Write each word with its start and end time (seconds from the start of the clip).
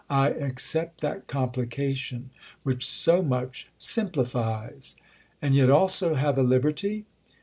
"I 0.09 0.29
accept 0.29 1.01
that 1.01 1.27
complication—which 1.27 2.83
so 2.83 3.21
much 3.21 3.67
simplifies!" 3.77 4.95
"And 5.43 5.53
yet 5.53 5.69
also 5.69 6.15
have 6.15 6.39
a 6.39 6.41
liberty?" 6.41 7.05